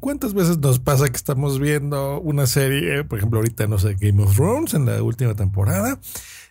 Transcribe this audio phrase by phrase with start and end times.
[0.00, 4.22] ¿Cuántas veces nos pasa que estamos viendo una serie, por ejemplo, ahorita, no sé, Game
[4.22, 5.98] of Thrones en la última temporada?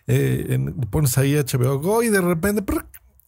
[0.06, 0.58] Eh,
[0.90, 2.64] pones ahí HBO Go y de repente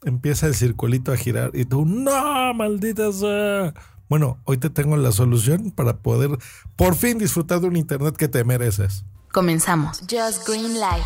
[0.05, 3.75] empieza el circulito a girar y tú, no, maldita sea.
[4.09, 6.31] Bueno, hoy te tengo la solución para poder
[6.77, 9.05] por fin disfrutar de un internet que te mereces.
[9.33, 10.01] Comenzamos.
[10.01, 11.05] Just Green Light.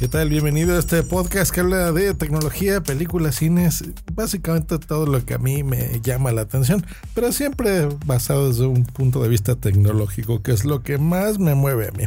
[0.00, 0.30] ¿Qué tal?
[0.30, 5.38] Bienvenido a este podcast que habla de tecnología, películas, cines, básicamente todo lo que a
[5.38, 10.52] mí me llama la atención, pero siempre basado desde un punto de vista tecnológico, que
[10.52, 12.04] es lo que más me mueve a mí.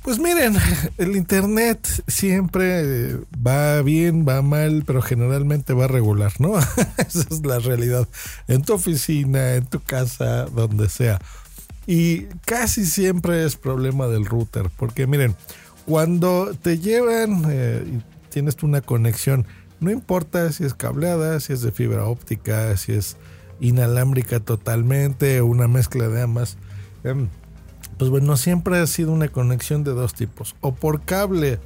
[0.00, 0.56] Pues miren,
[0.96, 6.58] el Internet siempre va bien, va mal, pero generalmente va regular, ¿no?
[6.96, 8.08] Esa es la realidad.
[8.48, 11.20] En tu oficina, en tu casa, donde sea.
[11.86, 15.36] Y casi siempre es problema del router, porque miren,
[15.86, 19.46] cuando te llevan eh, y tienes una conexión,
[19.80, 23.16] no importa si es cableada, si es de fibra óptica, si es
[23.60, 26.58] inalámbrica totalmente una mezcla de ambas.
[27.04, 27.28] Em,
[27.98, 30.56] pues bueno, siempre ha sido una conexión de dos tipos.
[30.60, 31.58] O por cable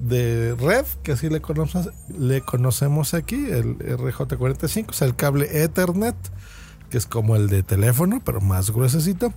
[0.00, 5.62] de red, que así le conocemos, le conocemos aquí, el RJ45, o sea, el cable
[5.62, 6.16] Ethernet
[6.88, 9.32] que es como el de teléfono, pero más gruesecito,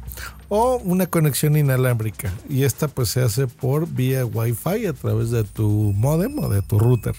[0.49, 2.33] o una conexión inalámbrica.
[2.49, 6.61] Y esta pues se hace por vía Wi-Fi a través de tu modem o de
[6.61, 7.15] tu router.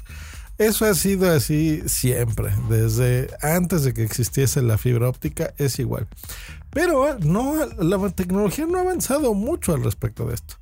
[0.59, 6.07] Eso ha sido así siempre, desde antes de que existiese la fibra óptica es igual.
[6.71, 10.55] Pero no, la tecnología no ha avanzado mucho al respecto de esto.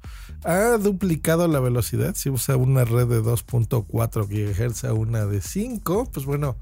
[0.44, 2.14] Ha duplicado la velocidad.
[2.16, 6.56] Si usa una red de 2.4 GHz a una de 5, pues bueno,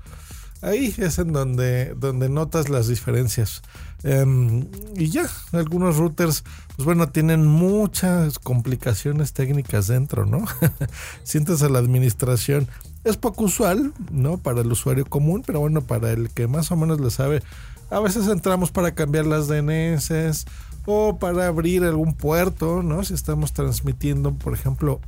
[0.62, 3.62] ahí es en donde, donde notas las diferencias.
[4.02, 6.44] Em, y ya, algunos routers,
[6.76, 10.44] pues bueno, tienen muchas complicaciones técnicas dentro, ¿no?
[11.24, 12.68] Sientes a la administración.
[13.04, 14.38] Es poco usual, ¿no?
[14.38, 17.42] Para el usuario común, pero bueno, para el que más o menos le sabe,
[17.90, 20.44] a veces entramos para cambiar las DNS
[20.86, 23.02] o para abrir algún puerto, ¿no?
[23.04, 25.00] Si estamos transmitiendo, por ejemplo,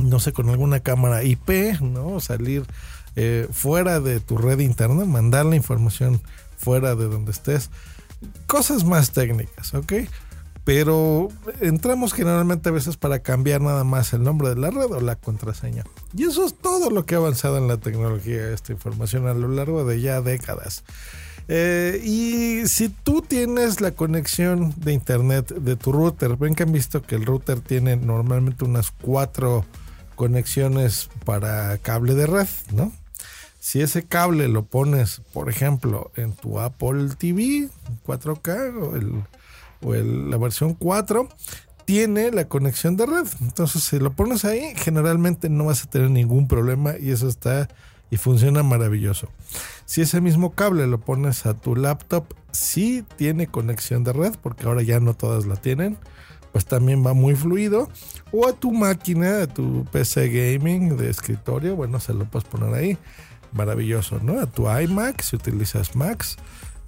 [0.00, 2.20] no sé, con alguna cámara IP, ¿no?
[2.20, 2.64] Salir
[3.16, 6.20] eh, fuera de tu red interna, mandar la información
[6.56, 7.70] fuera de donde estés.
[8.46, 9.92] Cosas más técnicas, ¿ok?
[10.64, 11.28] Pero
[11.60, 15.16] entramos generalmente a veces para cambiar nada más el nombre de la red o la
[15.16, 15.84] contraseña.
[16.16, 19.48] Y eso es todo lo que ha avanzado en la tecnología, esta información a lo
[19.48, 20.82] largo de ya décadas.
[21.48, 26.72] Eh, y si tú tienes la conexión de internet de tu router, ven que han
[26.72, 29.66] visto que el router tiene normalmente unas cuatro
[30.14, 32.90] conexiones para cable de red, ¿no?
[33.64, 37.70] Si ese cable lo pones, por ejemplo, en tu Apple TV
[38.06, 39.24] 4K
[39.80, 41.26] o, la versión 4,
[41.86, 43.26] tiene la conexión de red.
[43.40, 47.70] Entonces, si lo pones ahí, generalmente no vas a tener ningún problema y eso está
[48.10, 49.30] y funciona maravilloso.
[49.86, 54.66] Si ese mismo cable lo pones a tu laptop, sí tiene conexión de red, porque
[54.66, 55.96] ahora ya no todas la tienen,
[56.52, 57.88] pues también va muy fluido.
[58.30, 62.74] O a tu máquina, a tu PC gaming de escritorio, bueno, se lo puedes poner
[62.74, 62.98] ahí
[63.54, 64.40] maravilloso, ¿no?
[64.40, 66.36] A tu iMac, si utilizas Macs,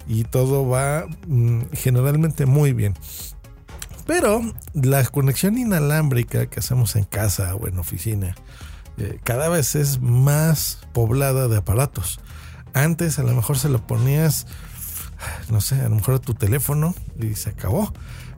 [0.07, 2.93] y todo va mm, generalmente muy bien.
[4.05, 4.41] Pero
[4.73, 8.35] la conexión inalámbrica que hacemos en casa o en oficina
[8.97, 12.19] eh, cada vez es más poblada de aparatos.
[12.73, 14.47] Antes a lo mejor se lo ponías,
[15.49, 17.93] no sé, a lo mejor a tu teléfono y se acabó.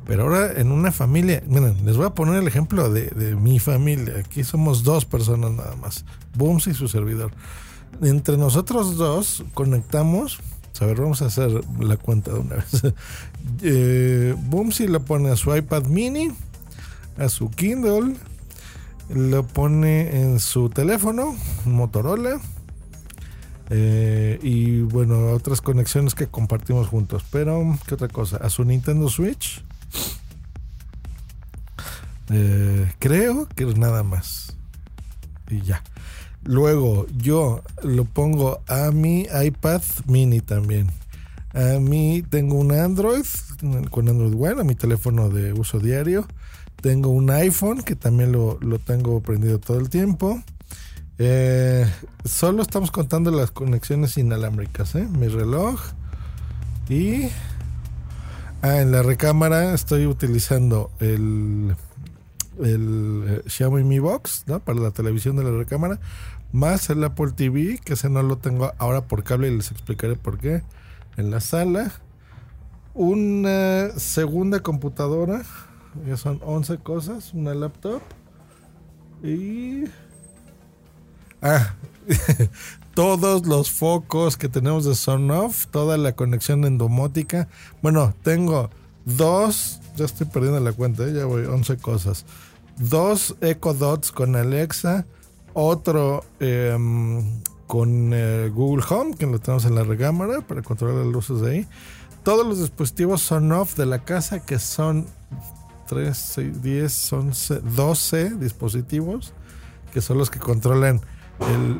[0.06, 3.60] Pero ahora en una familia, miren, les voy a poner el ejemplo de, de mi
[3.60, 4.16] familia.
[4.20, 6.04] Aquí somos dos personas nada más.
[6.36, 7.32] Booms y su servidor
[8.02, 10.40] entre nosotros dos conectamos.
[10.82, 12.84] A ver, vamos a hacer la cuenta de una vez.
[13.64, 14.36] eh,
[14.72, 16.30] si lo pone a su iPad mini,
[17.18, 18.16] a su Kindle,
[19.10, 22.40] lo pone en su teléfono, Motorola.
[23.72, 27.26] Eh, y bueno, otras conexiones que compartimos juntos.
[27.30, 28.38] Pero, ¿qué otra cosa?
[28.38, 29.64] A su Nintendo Switch.
[32.32, 34.56] Eh, creo que nada más.
[35.50, 35.84] Y ya.
[36.44, 40.88] Luego yo lo pongo a mi iPad mini también.
[41.54, 43.26] A mí tengo un Android
[43.90, 46.26] con Android One, a mi teléfono de uso diario.
[46.82, 50.42] Tengo un iPhone que también lo, tengo prendido todo el tiempo.
[51.18, 51.86] Eh,
[52.24, 55.08] solo estamos contando las conexiones inalámbricas, ¿eh?
[55.10, 55.80] Mi reloj.
[56.88, 57.30] Y...
[58.62, 61.78] Ah, en la recámara estoy utilizando el
[62.60, 64.46] el eh, Xiaomi Mi Box.
[64.64, 66.00] Para la televisión de la recámara,
[66.52, 70.16] más el Apple TV, que ese no lo tengo ahora por cable y les explicaré
[70.16, 70.64] por qué,
[71.18, 71.92] en la sala.
[72.94, 75.44] Una segunda computadora,
[76.08, 78.02] ya son 11 cosas, una laptop
[79.24, 79.86] y...
[81.42, 81.76] Ah,
[82.96, 87.48] todos los focos que tenemos de Son Off, toda la conexión endomótica.
[87.82, 88.70] Bueno, tengo
[89.06, 91.14] dos, ya estoy perdiendo la cuenta, ¿eh?
[91.14, 92.26] ya voy, 11 cosas.
[92.80, 95.06] Dos Echo Dots con Alexa,
[95.54, 101.14] otro em, con eh, Google Home, que lo tenemos en la recámara para controlar las
[101.14, 101.68] luces de ahí.
[102.24, 105.08] Todos los dispositivos son off de la casa, que son
[105.88, 109.34] 3, 6, 10, 11, 12 dispositivos,
[109.92, 111.02] que son los que controlan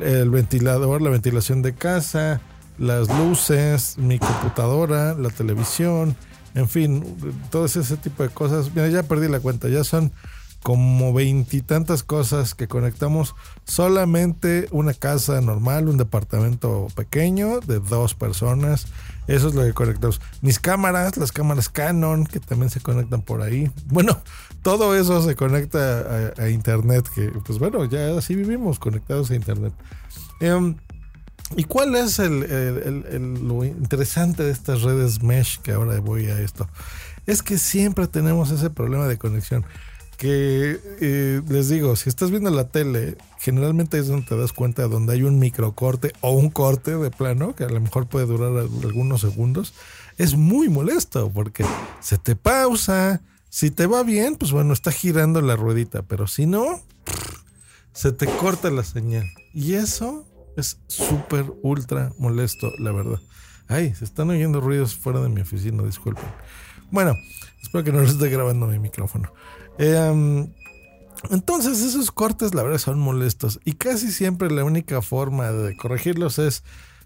[0.02, 2.42] el, ventilador, la ventilación de casa,
[2.76, 6.14] las luces, mi computadora, la televisión,
[6.54, 7.16] en fin,
[7.50, 8.70] todo ese tipo de cosas.
[8.74, 10.12] Mira, ya perdí la cuenta, ya son
[10.62, 13.34] como veintitantas cosas que conectamos
[13.64, 18.86] solamente una casa normal, un departamento pequeño de dos personas.
[19.26, 20.20] Eso es lo que conectamos.
[20.42, 23.70] Mis cámaras, las cámaras Canon, que también se conectan por ahí.
[23.86, 24.20] Bueno,
[24.62, 29.72] todo eso se conecta a, internet, que pues bueno, ya así vivimos conectados a internet.
[30.40, 30.76] Em,
[31.56, 36.68] ¿Y cuál es el, lo interesante de estas redes mesh que ahora voy a esto?
[37.26, 39.64] Es que siempre tenemos ese problema de conexión
[40.20, 44.82] que eh, les digo, si estás viendo la tele, generalmente es donde te das cuenta
[44.82, 48.26] de donde hay un microcorte o un corte de plano, que a lo mejor puede
[48.26, 48.52] durar
[48.84, 49.72] algunos segundos.
[50.18, 51.64] Es muy molesto porque
[52.02, 53.22] se te pausa.
[53.48, 56.82] Si te va bien, pues bueno, está girando la ruedita, pero si no,
[57.94, 59.24] se te corta la señal.
[59.54, 63.20] Y eso es súper, ultra molesto, la verdad.
[63.68, 66.28] Ay, se están oyendo ruidos fuera de mi oficina, disculpen.
[66.90, 67.14] Bueno,
[67.62, 69.32] espero que no lo esté grabando mi micrófono.
[69.78, 70.52] Em,
[71.30, 76.38] entonces esos cortes la verdad son molestos y casi siempre la única forma de corregirlos
[76.38, 76.64] es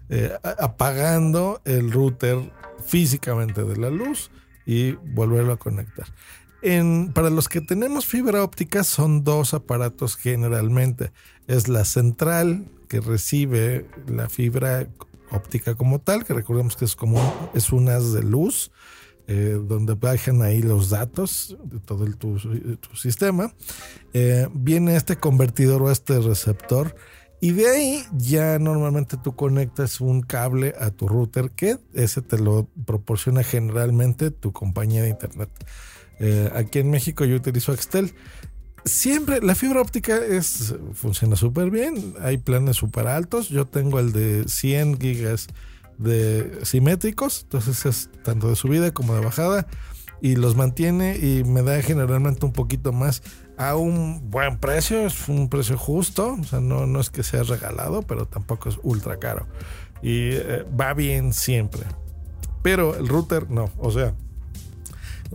[0.09, 2.51] eh, apagando el router
[2.85, 4.29] físicamente de la luz
[4.65, 6.07] y volverlo a conectar.
[7.13, 11.11] para los que tenemos fibra óptica son dos aparatos generalmente.
[11.47, 14.87] Es la central que recibe la fibra
[15.31, 18.71] óptica como tal, que recordemos que es como es un haz de luz
[19.27, 22.37] eh, donde bajan ahí los datos de todo el, tu,
[22.95, 23.53] sistema.
[24.13, 26.95] Eh, viene este convertidor o este receptor.
[27.41, 32.37] Y de ahí ya normalmente tú conectas un cable a tu router que ese te
[32.37, 35.49] lo proporciona generalmente tu compañía de internet.
[36.19, 38.13] Eh, aquí en México yo utilizo Axtel.
[38.85, 42.13] Siempre la fibra óptica es, funciona súper bien.
[42.21, 43.49] Hay planes súper altos.
[43.49, 45.47] Yo tengo el de 100 gigas
[45.97, 49.67] de simétricos, entonces es tanto de subida como de bajada
[50.21, 53.21] y los mantiene y me da generalmente un poquito más
[53.57, 57.43] a un buen precio, es un precio justo, o sea, no, no es que sea
[57.43, 59.47] regalado, pero tampoco es ultra caro
[60.01, 61.83] y eh, va bien siempre.
[62.61, 64.13] Pero el router no, o sea,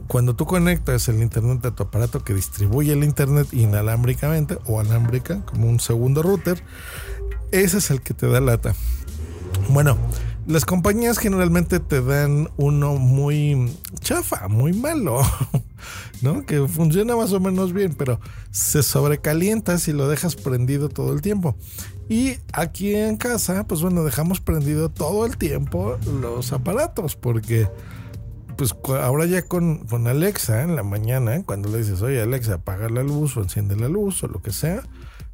[0.06, 5.44] cuando tú conectas el internet a tu aparato que distribuye el internet inalámbricamente o alámbrica
[5.44, 6.62] como un segundo router,
[7.52, 8.74] ese es el que te da lata.
[9.68, 9.96] Bueno,
[10.50, 15.20] las compañías generalmente te dan uno muy chafa, muy malo,
[16.22, 16.44] ¿no?
[16.44, 18.18] Que funciona más o menos bien, pero
[18.50, 21.56] se sobrecalienta si lo dejas prendido todo el tiempo.
[22.08, 27.68] Y aquí en casa, pues bueno, dejamos prendido todo el tiempo los aparatos, porque
[28.56, 32.88] pues ahora ya con, con Alexa en la mañana, cuando le dices, oye Alexa, apaga
[32.88, 34.82] la luz o enciende la luz o lo que sea,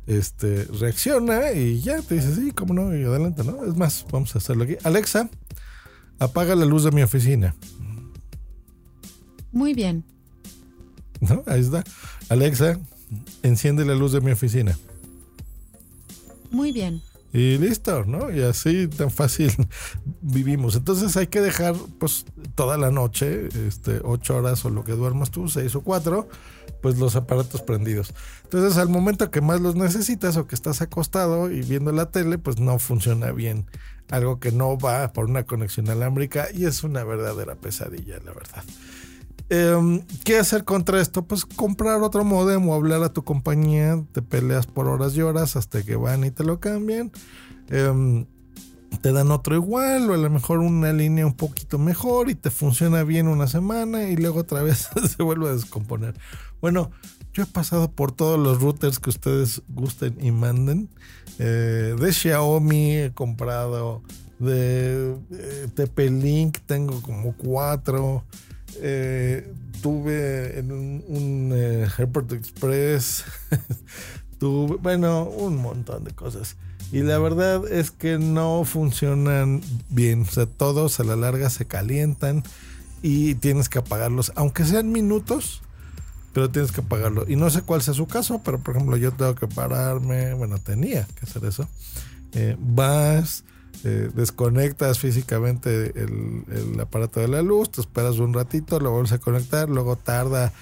[0.06, 3.64] este, reacciona y ya te dice, sí, cómo no, y adelante, ¿no?
[3.64, 4.76] Es más, vamos a hacerlo aquí.
[4.84, 5.28] Alexa,
[6.18, 7.54] apaga la luz de mi oficina.
[9.52, 10.04] Muy bien.
[11.20, 11.42] ¿No?
[11.46, 11.82] Ahí está.
[12.28, 12.78] Alexa,
[13.42, 14.78] enciende la luz de mi oficina.
[16.50, 17.02] Muy bien.
[17.36, 18.34] Y listo, ¿no?
[18.34, 19.52] Y así tan fácil
[20.22, 20.74] vivimos.
[20.74, 22.24] Entonces hay que dejar pues
[22.54, 26.30] toda la noche, este, ocho horas o lo que duermas tú, seis o cuatro,
[26.80, 28.14] pues los aparatos prendidos.
[28.44, 32.38] Entonces al momento que más los necesitas o que estás acostado y viendo la tele,
[32.38, 33.66] pues no funciona bien.
[34.08, 38.64] Algo que no va por una conexión alámbrica y es una verdadera pesadilla, la verdad.
[39.48, 41.22] Em, ¿Qué hacer contra esto?
[41.22, 45.54] Pues comprar otro modem o hablar a tu compañía, te peleas por horas y horas
[45.56, 47.12] hasta que van y te lo cambian.
[47.68, 48.26] Em,
[49.00, 52.50] te dan otro igual o a lo mejor una línea un poquito mejor y te
[52.50, 56.14] funciona bien una semana y luego otra vez se vuelve a descomponer.
[56.60, 56.90] Bueno,
[57.32, 60.88] yo he pasado por todos los routers que ustedes gusten y manden.
[61.38, 64.02] Eh, de Xiaomi he comprado,
[64.38, 68.24] de, de TP-Link tengo como cuatro.
[68.80, 69.52] Eh,
[69.82, 73.24] tuve en un, eh, Airport Express,
[74.38, 76.56] tuve, bueno, un montón de cosas.
[76.92, 80.22] Y la verdad es que no funcionan bien.
[80.22, 82.44] O sea, todos a la larga se calientan
[83.02, 85.62] y tienes que apagarlos, aunque sean minutos,
[86.32, 87.24] pero tienes que apagarlo.
[87.28, 90.58] Y no sé cuál sea su caso, pero por ejemplo, yo tengo que pararme, bueno,
[90.58, 91.68] tenía que hacer eso.
[92.32, 93.44] eh, vas,
[93.84, 99.18] eh, desconectas físicamente el, aparato de la luz, te esperas un ratito, lo vuelves a
[99.18, 100.52] conectar, luego tarda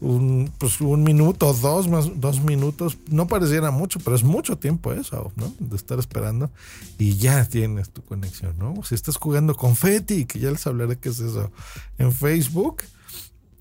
[0.00, 4.92] un, pues un minuto, dos más, dos minutos, no pareciera mucho, pero es mucho tiempo
[4.92, 5.54] eso, ¿no?
[5.60, 6.50] De estar esperando
[6.98, 8.82] y ya tienes tu conexión, ¿no?
[8.82, 11.52] Si estás jugando con Feti, que ya les hablaré qué es eso,
[11.98, 12.82] en Facebook,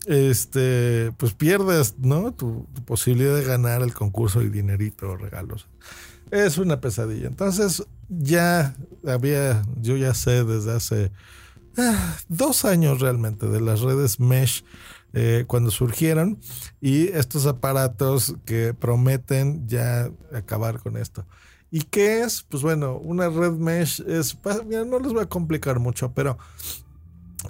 [0.05, 2.33] este, pues pierdes, ¿no?
[2.33, 5.67] Tu, posibilidad de ganar el concurso y dinerito o regalos.
[6.31, 7.27] Es una pesadilla.
[7.27, 8.75] Entonces, ya
[9.07, 11.11] había, yo ya sé desde hace
[11.77, 14.63] ah, dos años realmente de las redes Mesh
[15.13, 16.39] eh, cuando surgieron
[16.79, 21.25] y estos aparatos que prometen ya acabar con esto.
[21.69, 22.43] ¿Y qué es?
[22.43, 26.37] Pues bueno, una red mesh es, no les voy a complicar mucho, pero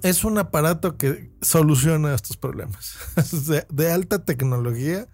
[0.04, 2.96] es un aparato que soluciona estos problemas.
[3.48, 5.08] de, de, alta tecnología,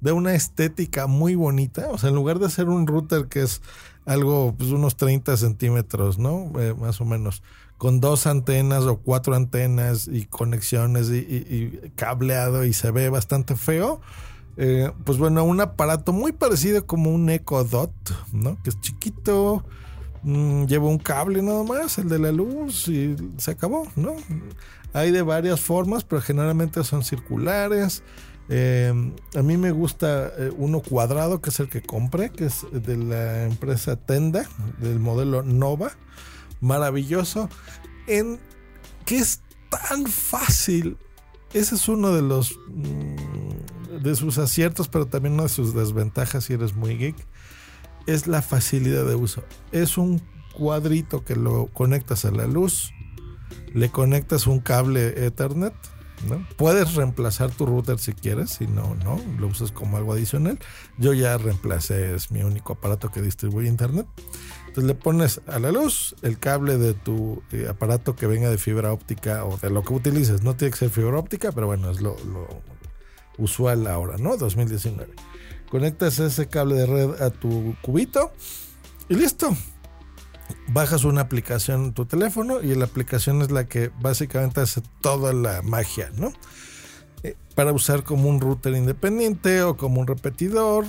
[0.00, 1.88] de una estética muy bonita.
[1.90, 3.62] O sea, en lugar de ser un router que es
[4.10, 6.50] algo, pues unos 30 centímetros, ¿no?
[6.58, 7.44] Eh, más o menos
[7.78, 14.00] con dos antenas o cuatro antenas y conexiones y, cableado y se ve bastante feo.
[14.56, 17.92] Eh, pues bueno, un aparato muy parecido como un Echo Dot,
[18.32, 18.60] ¿no?
[18.64, 19.64] Que es chiquito,
[20.24, 24.16] mm, lleva un cable nada más, el de la luz y se acabó, ¿no?
[24.92, 28.02] Hay de varias formas, pero generalmente son circulares.
[28.52, 28.92] Eh,
[29.36, 32.96] a mí me gusta eh, uno cuadrado, que es el que compré, que es de
[32.96, 34.48] la empresa Tenda,
[34.80, 35.92] del modelo Nova
[36.60, 37.48] maravilloso,
[38.06, 38.38] en
[39.06, 39.40] que es
[39.70, 40.98] tan fácil.
[41.52, 46.44] Ese es uno de los mm, de sus aciertos, pero también una de sus desventajas
[46.44, 47.16] si eres muy geek.
[48.06, 49.44] Es la facilidad de uso.
[49.72, 50.20] Es un
[50.54, 52.92] cuadrito que lo conectas a la luz,
[53.72, 55.74] le conectas un cable Ethernet,
[56.28, 56.46] ¿no?
[56.56, 60.58] Puedes reemplazar tu router si quieres, si no, no, lo usas como algo adicional.
[60.98, 64.06] Yo ya reemplacé, es mi único aparato que distribuye internet.
[64.70, 68.56] Entonces le pones a la luz el cable de tu eh, aparato que venga de
[68.58, 70.42] fibra óptica o de lo que utilices.
[70.42, 72.16] No tiene que ser fibra óptica, pero bueno, es lo,
[73.36, 74.36] usual ahora, ¿no?
[74.36, 75.12] 2019.
[75.70, 78.32] Conectas ese cable de red a tu cubito
[79.08, 79.56] y listo.
[80.72, 85.32] Bajas una aplicación en tu teléfono y la aplicación es la que básicamente hace toda
[85.32, 86.32] la magia, ¿no?
[87.22, 90.84] Eh, para usar como un router independiente o como un repetidor,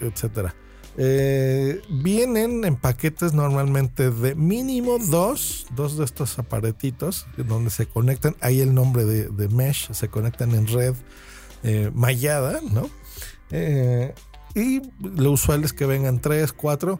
[0.00, 0.54] etcétera.
[0.98, 8.34] Eh, vienen en paquetes normalmente de mínimo dos, dos de estos aparatitos donde se conectan,
[8.40, 10.94] ahí el nombre de, mesh, se conectan en red
[11.64, 12.88] eh, mallada, ¿no?
[13.50, 14.14] Eh,
[14.54, 16.98] y lo usual es que vengan tres, cuatro,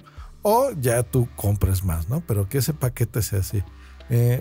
[0.48, 2.22] o ya tú compres más, ¿no?
[2.24, 3.64] Pero que ese paquete sea así.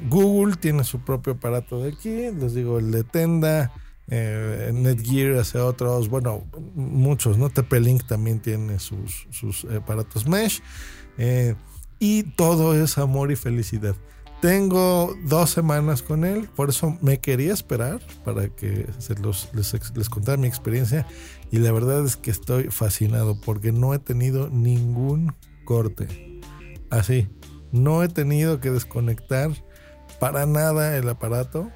[0.08, 3.74] Google tiene su propio aparato de aquí, les digo, el de Tenda,
[4.08, 6.44] eh, Netgear hace otros, bueno,
[6.76, 7.50] muchos, ¿no?
[7.50, 10.62] TP-Link también tiene sus, sus aparatos mesh.
[11.18, 11.56] Eh,
[11.98, 13.96] y todo es amor y felicidad.
[14.44, 19.50] Tengo dos semanas con él, por eso me quería esperar para que se les,
[19.96, 21.08] les contara mi experiencia.
[21.50, 25.34] Y la verdad es que estoy fascinado porque no he tenido ningún
[25.66, 26.40] corte.
[26.90, 27.28] Así,
[27.72, 29.52] no he tenido que desconectar
[30.20, 31.70] para nada el aparato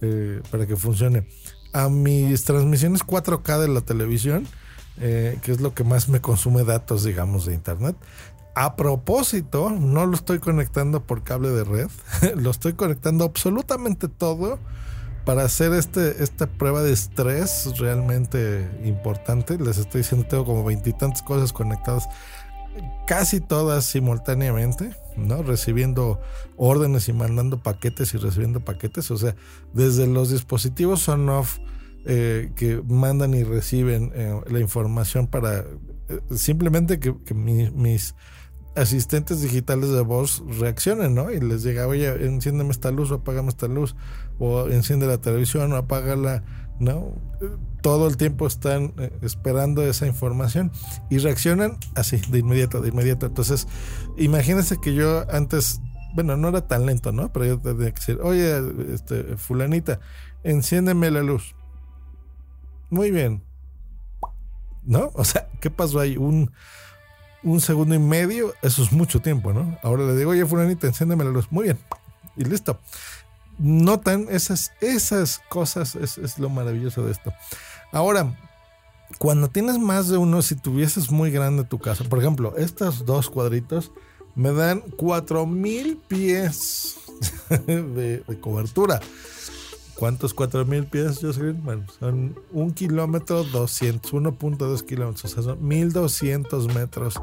[0.00, 1.26] eh, para que funcione
[1.72, 4.46] a mis transmisiones 4K de la televisión,
[5.00, 7.96] eh, que es lo que más me consume datos, digamos, de internet.
[8.54, 11.88] A propósito, no lo estoy conectando por cable de red,
[12.36, 14.60] lo estoy conectando absolutamente todo
[15.24, 19.58] para hacer este, esta prueba de estrés realmente importante.
[19.58, 22.08] Les estoy diciendo, tengo como veintitantas cosas conectadas,
[23.06, 25.42] casi todas simultáneamente, ¿no?
[25.42, 26.20] Recibiendo
[26.56, 29.10] órdenes y mandando paquetes y recibiendo paquetes.
[29.10, 29.36] O sea,
[29.72, 31.58] desde los dispositivos on-off
[32.06, 38.14] eh, que mandan y reciben eh, la información para eh, simplemente que, mis
[38.76, 41.30] asistentes digitales de voz reaccionen, ¿no?
[41.30, 43.94] Y les llega, oye, enciéndeme esta luz o apágame esta luz,
[44.38, 46.42] o enciende la televisión o apágala,
[46.80, 47.14] ¿no?
[47.84, 50.72] Todo el tiempo están esperando esa información
[51.10, 53.26] y reaccionan así, de inmediato, de inmediato.
[53.26, 53.68] Entonces,
[54.16, 55.82] imagínense que yo antes,
[56.14, 57.30] bueno, no era tan lento, ¿no?
[57.30, 58.58] Pero yo tenía que decir, oye,
[58.94, 60.00] este, fulanita,
[60.44, 61.54] enciéndeme la luz
[62.94, 63.44] muy bien.
[64.84, 65.10] ¿No?
[65.14, 66.16] O sea, ¿qué pasó ahí?
[66.16, 66.52] Un,
[67.42, 69.78] un segundo y medio, eso es mucho tiempo, ¿no?
[69.82, 71.50] Ahora le digo, oye, fulanita, enciéndeme la luz.
[71.50, 71.78] Muy bien.
[72.36, 72.80] Y listo.
[73.58, 77.32] Notan esas, esas cosas, es lo maravilloso de esto.
[77.94, 78.36] Ahora,
[79.18, 83.30] cuando tienes más de uno, si tuvieses muy grande tu casa, por ejemplo, estos dos
[83.30, 83.92] cuadritos
[84.34, 86.96] me dan 4000 pies
[87.68, 88.98] de, cobertura.
[89.94, 91.62] ¿Cuántos 4000 pies, Jocelyn?
[91.62, 97.14] Bueno, son un kilómetro 200, 1.2 kilómetros, o sea, son 1200 metros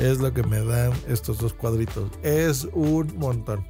[0.00, 2.10] es lo que me dan estos dos cuadritos.
[2.24, 3.64] Es un montón.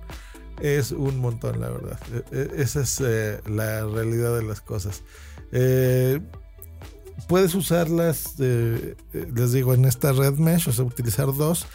[0.63, 2.01] Es un montón, la verdad.
[2.33, 5.03] E, e, esa es eh, la realidad de las cosas.
[5.53, 6.19] Eh,
[7.29, 11.67] puedes usarlas, eh, les digo, en esta red mesh, o sea, utilizar dos.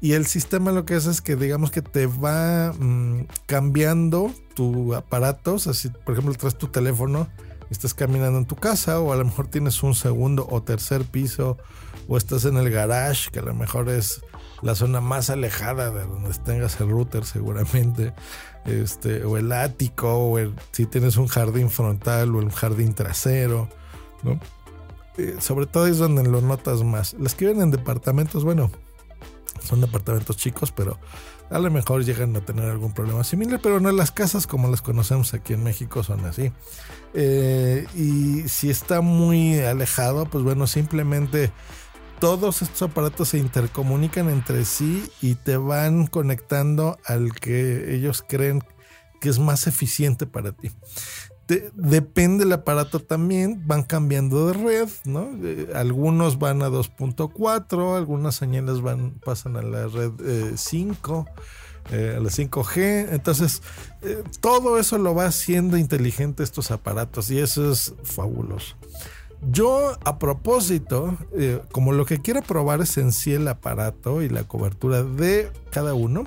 [0.00, 4.94] Y el sistema lo que hace es que digamos que te va mm, cambiando tu
[4.94, 5.56] aparato.
[5.56, 5.60] O
[6.04, 7.28] por ejemplo traes tu teléfono
[7.70, 11.56] estás caminando en tu casa, o a lo mejor tienes un segundo o tercer piso,
[12.08, 14.22] o estás en el garage, que a lo mejor es
[14.62, 18.12] la zona más alejada de donde tengas el router seguramente,
[18.64, 20.38] este, o el ático, o
[20.72, 23.68] si tienes un jardín frontal o un jardín trasero,
[24.22, 24.40] ¿no?
[25.18, 27.14] Eh, sobre todo es donde lo notas más.
[27.14, 28.70] Las que viven en departamentos, bueno,
[29.62, 30.98] son departamentos chicos, pero
[31.50, 34.82] a lo mejor llegan a tener algún problema similar, pero no las casas como las
[34.82, 36.52] conocemos aquí en México son así.
[37.14, 41.50] Eh, y si está muy alejado, pues bueno, simplemente
[42.20, 48.62] todos estos aparatos se intercomunican entre sí y te van conectando al que ellos creen
[49.20, 50.70] que es más eficiente para ti
[51.74, 55.30] depende el aparato también, van cambiando de red, ¿no?
[55.42, 60.12] Eh, algunos van a 2.4, algunas señales van, pasan a la red
[60.54, 61.26] 5,
[61.90, 63.08] eh, eh, a la 5G.
[63.10, 63.62] Entonces,
[64.40, 68.76] todo eso lo va haciendo inteligente estos aparatos y eso es fabuloso.
[69.50, 71.16] Yo, a propósito,
[71.72, 75.94] como lo que quiero probar es en sí el aparato y la cobertura de cada
[75.94, 76.26] uno,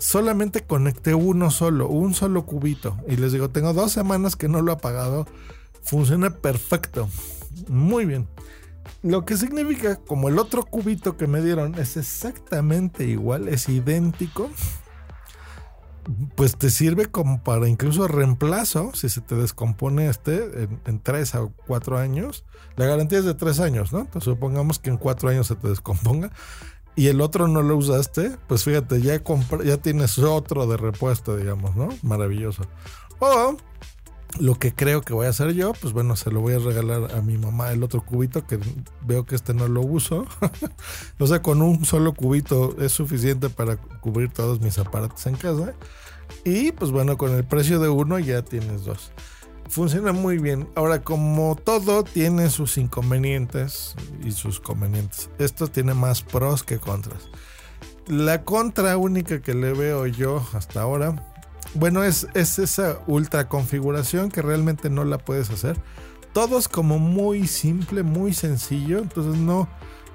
[0.00, 2.96] solamente conecté uno solo, un solo cubito.
[3.06, 5.26] Y les digo, tengo dos semanas que no lo he apagado.
[5.82, 7.08] Funciona perfecto.
[7.68, 8.26] Muy bien.
[9.02, 14.50] Lo que significa, como el otro cubito que me dieron es exactamente igual, es idéntico,
[16.34, 21.46] pues te sirve como para incluso reemplazo, si se te descompone este en, tres a
[21.66, 22.44] cuatro años.
[22.76, 24.00] La garantía es de tres años, ¿no?
[24.00, 26.30] Entonces supongamos que en cuatro años se te descomponga
[27.00, 29.18] y el otro no lo usaste, pues fíjate, ya,
[29.64, 31.88] ya tienes otro de repuesto, digamos, ¿no?
[32.02, 32.64] Maravilloso.
[33.20, 33.56] O
[34.38, 37.14] lo que creo que voy a hacer yo, pues bueno, se lo voy a regalar
[37.14, 38.58] a mi mamá el otro cubito, que
[39.00, 40.26] veo que este no lo uso.
[41.18, 45.72] o sea, con un solo cubito es suficiente para cubrir todos mis aparatos en casa.
[46.44, 49.10] Y pues bueno, con el precio de uno ya tienes dos
[49.70, 50.68] funciona muy bien.
[50.74, 57.28] Ahora, como todo tiene sus inconvenientes y sus convenientes, esto tiene más pros que contras.
[58.06, 61.24] La contra única que le veo yo hasta ahora,
[61.74, 65.80] bueno, es, es esa ultra configuración que realmente no la puedes hacer.
[66.32, 69.68] Todo es como muy simple, muy sencillo, entonces no,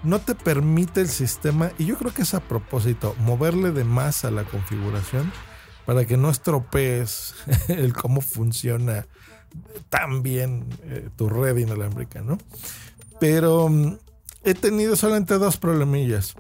[0.04, 4.26] no te permite el sistema, y yo creo que es a propósito, moverle de más
[4.26, 5.32] a la configuración
[5.86, 7.36] para que no estropees
[7.68, 9.08] el cómo funciona
[9.90, 12.38] tan bien eh, tu red inalámbrica, ¿no?
[13.20, 13.98] Pero mm,
[14.44, 16.36] he tenido solamente dos problemillas.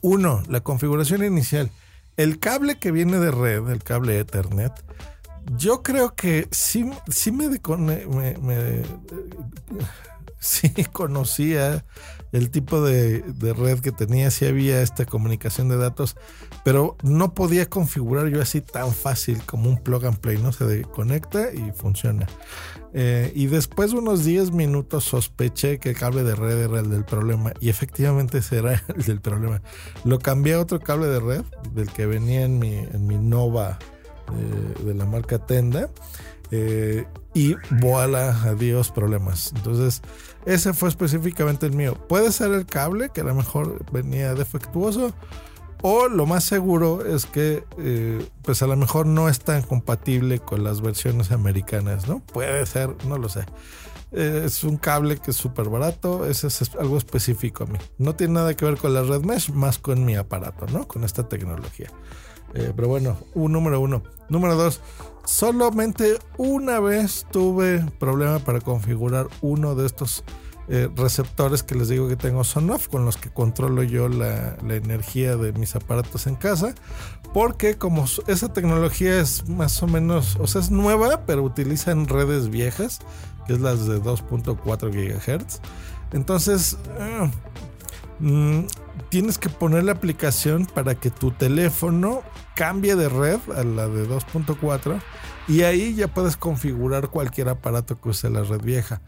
[0.00, 1.70] Uno, la configuración inicial.
[2.16, 4.72] El cable que viene de red, el cable Ethernet,
[5.56, 8.82] yo creo que sí, sí me, me, me
[10.42, 11.84] sí conocía
[12.32, 13.22] el tipo de,
[13.56, 16.16] red que tenía, sí había esta comunicación de datos,
[16.64, 20.50] pero no podía configurar yo así tan fácil como un plug and play, ¿no?
[20.50, 22.26] Se conecta y funciona.
[22.94, 26.90] Eh, y después de unos 10 minutos sospeché que el cable de red era el
[26.90, 29.62] del problema y efectivamente ese era el del problema.
[30.04, 33.78] Lo cambié a otro cable de red, del que venía en mi, en mi Nova
[34.32, 35.90] eh, de la marca Tenda.
[36.54, 39.52] Eh, y voilà, adiós problemas.
[39.56, 40.02] Entonces,
[40.44, 41.94] ese fue específicamente el mío.
[42.08, 45.14] Puede ser el cable, que a lo mejor venía defectuoso,
[45.80, 50.40] o lo más seguro es que, eh, pues a lo mejor no es tan compatible
[50.40, 52.20] con las versiones americanas, ¿no?
[52.20, 53.46] Puede ser, no lo sé.
[54.12, 57.78] Eh, es un cable que es súper barato, ese es algo específico a mí.
[57.96, 60.86] No tiene nada que ver con la red mesh, más con mi aparato, ¿no?
[60.86, 61.88] Con esta tecnología.
[62.52, 64.02] Pero bueno, un número uno.
[64.28, 64.80] Número dos,
[65.24, 70.24] Solamente una vez tuve problema para configurar uno de estos
[70.68, 74.56] eh, receptores que les digo que tengo son off, con los que controlo yo la,
[74.68, 76.74] energía de mis aparatos en casa.
[77.32, 82.48] Porque como esa tecnología es más o menos, o sea, es nueva, pero utilizan redes
[82.48, 82.98] viejas,
[83.46, 84.58] que es las de 2.4
[84.90, 85.60] GHz.
[86.12, 87.30] Entonces, ah,
[88.18, 88.64] mm,
[89.08, 92.22] tienes que poner la aplicación para que tu teléfono
[92.54, 95.00] cambie de red a la de 2.4
[95.48, 99.02] y ahí ya puedes configurar cualquier aparato que use la red vieja.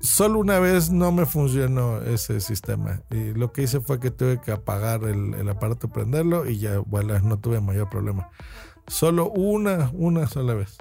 [0.00, 4.40] Solo una vez no me funcionó ese sistema y lo que hice fue que tuve
[4.40, 6.82] que apagar el, aparato, prenderlo y ya,
[7.22, 8.28] no tuve mayor problema.
[8.86, 10.76] Solo una, una sola vez.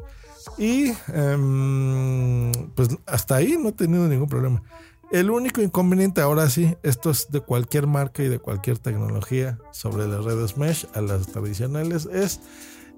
[0.58, 4.64] Y em, pues hasta ahí no he tenido ningún problema.
[5.12, 10.08] El único inconveniente ahora sí, esto es de cualquier marca y de cualquier tecnología sobre
[10.08, 12.40] las redes mesh a las tradicionales, es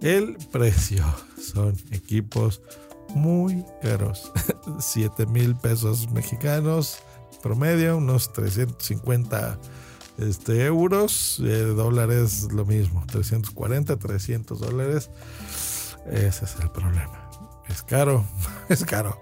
[0.01, 1.03] el precio.
[1.41, 2.61] Son equipos
[3.09, 4.31] muy caros.
[4.79, 6.99] 7 mil pesos mexicanos
[7.41, 9.59] promedio, unos 350
[10.17, 15.09] este, euros, eh, dólares lo mismo, 340, 300 dólares.
[16.09, 17.29] Ese es el problema.
[17.67, 18.25] Es caro,
[18.69, 19.19] es caro.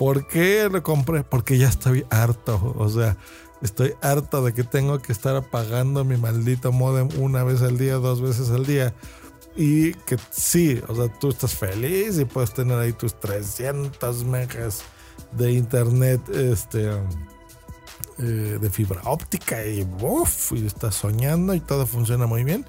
[0.00, 1.24] ¿Por qué lo compré?
[1.24, 2.74] Porque ya estoy harto.
[2.78, 3.18] O sea,
[3.60, 7.96] estoy harto de que tengo que estar apagando mi maldito modem una vez al día,
[7.96, 8.94] dos veces al día.
[9.56, 14.84] Y que sí, o sea, tú estás feliz y puedes tener ahí tus 300 megas
[15.32, 16.92] de internet este,
[18.16, 22.64] eh, de fibra óptica y, uf, y estás soñando y todo funciona muy bien.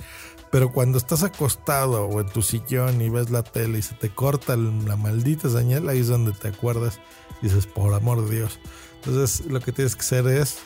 [0.51, 4.09] Pero cuando estás acostado o en tu sillón y ves la tele y se te
[4.09, 6.99] corta la maldita señal, ahí es donde te acuerdas
[7.41, 8.59] dices, por amor de Dios.
[9.03, 10.59] Entonces lo que tienes que hacer es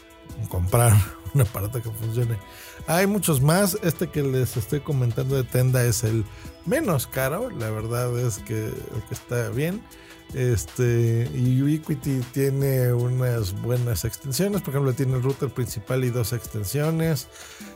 [0.49, 0.93] comprar
[1.33, 2.37] un aparato que funcione.
[2.87, 3.77] Hay muchos más.
[3.81, 6.25] Este que les estoy comentando de Tenda es el
[6.65, 7.49] menos caro.
[7.49, 8.71] La verdad es que
[9.09, 9.81] está bien.
[10.33, 14.61] Este, y Ubiquiti tiene unas buenas extensiones.
[14.61, 17.27] Por ejemplo, tiene el router principal y dos extensiones.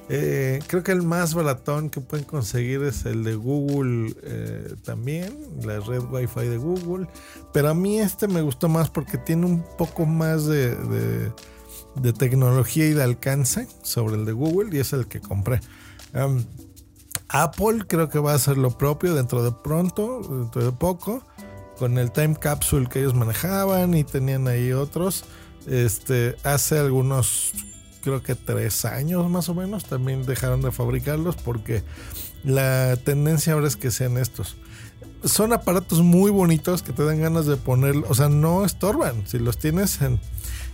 [0.09, 5.37] Eh, creo que el más baratón que pueden conseguir es el de Google eh, también,
[5.63, 7.07] la red Wi-Fi de Google.
[7.53, 12.87] Pero a mí este me gustó más porque tiene un poco más de, de, tecnología
[12.87, 15.61] y de alcance sobre el de Google y es el que compré.
[17.29, 21.23] Apple creo que va a hacer lo propio dentro de pronto, dentro de poco
[21.79, 25.23] con el time capsule que ellos manejaban y tenían ahí otros.
[25.65, 27.53] Este, hace algunos,
[28.03, 31.83] creo que tres años más o menos, también dejaron de fabricarlos porque
[32.43, 34.57] la tendencia ahora es que sean estos.
[35.23, 39.25] Son aparatos muy bonitos que te dan ganas de poner, o sea, no estorban.
[39.25, 40.19] Si los tienes en,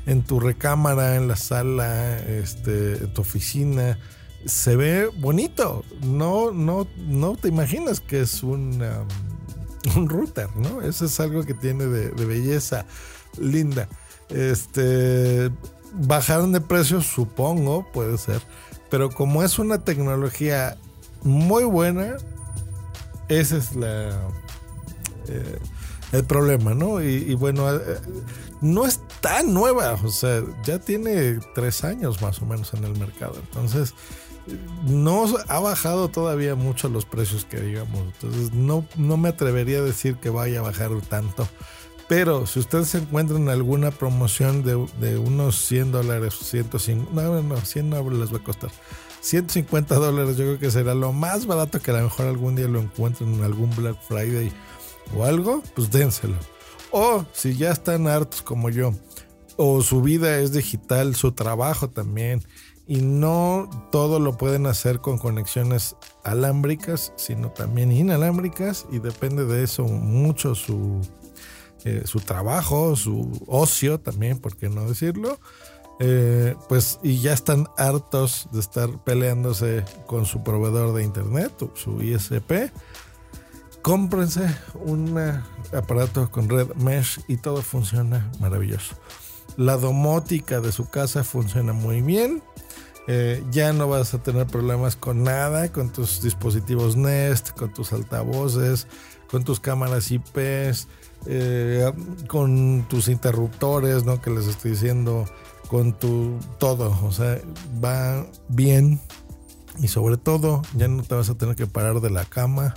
[0.07, 3.99] en tu recámara, en la sala, este, en tu oficina,
[4.45, 5.83] se ve bonito.
[6.03, 8.83] No, no, no te imaginas que es un
[9.95, 10.81] un router, ¿no?
[10.81, 12.85] Eso es algo que tiene de, belleza
[13.39, 13.87] linda.
[14.29, 15.51] Este,
[15.93, 18.41] bajaron de precio, supongo, puede ser.
[18.89, 20.77] Pero como es una tecnología
[21.23, 22.17] muy buena,
[23.27, 24.09] ese es la,
[25.27, 25.59] eh,
[26.11, 27.01] el problema, ¿no?
[27.01, 27.99] Y, bueno, eh,
[28.61, 32.97] no es tan nueva, o sea, ya tiene tres años más o menos en el
[32.97, 33.35] mercado.
[33.35, 33.93] Entonces,
[34.85, 38.01] no ha bajado todavía mucho los precios que digamos.
[38.01, 41.47] Entonces no, no me atrevería a decir que vaya a bajar tanto.
[42.07, 47.89] Pero si ustedes encuentran en alguna promoción de, unos 100 dólares, 150, no, no, 100
[47.89, 48.69] no les va a costar.
[49.21, 52.67] 150 dólares yo creo que será lo más barato que a lo mejor algún día
[52.67, 54.51] lo encuentren en algún Black Friday
[55.15, 56.35] o algo, pues dénselo.
[56.91, 58.93] O si ya están hartos como yo,
[59.57, 62.43] o su vida es digital, su trabajo también,
[62.87, 69.63] y no todo lo pueden hacer con conexiones alámbricas, sino también inalámbricas y depende de
[69.63, 71.01] eso mucho su,
[71.83, 75.39] eh, su trabajo, su ocio también, por qué no decirlo.
[75.99, 82.01] Eh, pues y ya están hartos de estar peleándose con su proveedor de internet, su
[82.01, 82.71] ISP.
[83.81, 85.17] Cómprense un
[85.73, 88.95] aparato con red mesh y todo funciona maravilloso.
[89.57, 92.41] La domótica de su casa funciona muy bien.
[93.07, 97.93] Eh, ya no vas a tener problemas con nada, con tus dispositivos Nest, con tus
[97.93, 98.87] altavoces,
[99.29, 100.87] con tus cámaras IPs,
[101.27, 101.91] eh,
[102.27, 104.21] con tus interruptores, ¿no?
[104.21, 105.25] Que les estoy diciendo,
[105.67, 106.97] con tu todo.
[107.03, 107.39] O sea,
[107.83, 108.99] va bien.
[109.79, 112.73] Y sobre todo, ya no te vas a tener que parar de la cama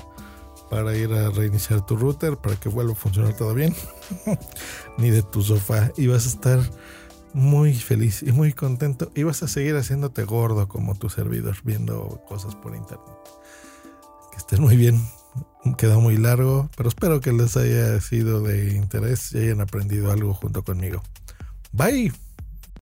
[0.71, 3.75] para ir a reiniciar tu router para que vuelva a funcionar todo bien.
[4.99, 5.91] Ni de tu sofá.
[5.97, 6.61] Y vas a estar
[7.35, 12.23] muy feliz y muy contento y vas a seguir haciéndote gordo como tu servidor viendo
[12.29, 13.17] cosas por internet.
[14.31, 15.01] Que estén muy bien.
[15.77, 20.35] Queda muy largo, pero espero que les haya sido de interés y hayan aprendido algo
[20.35, 21.03] junto conmigo.
[21.73, 22.28] Bye.